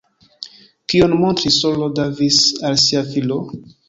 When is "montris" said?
1.23-1.57